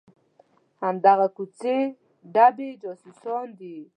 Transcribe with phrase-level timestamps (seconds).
[0.83, 1.77] همدغه کوڅې
[2.33, 3.77] ډبي جاسوسان دي.